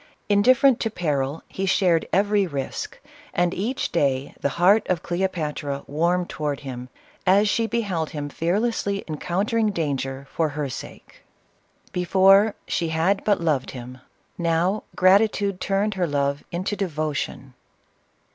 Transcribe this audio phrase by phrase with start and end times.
[0.29, 2.99] Indifferent to peril, he shared every risk;
[3.35, 6.89] and each day the heart of Cleopatra warmed toward him,
[7.27, 11.21] as she beheld him fear lessly encountering danger for her sake.
[11.91, 13.07] Before, she 2 26 CLEOPATRA.
[13.09, 13.99] had but loved him,—
[14.39, 17.53] now, gratitude turned her love into devotion.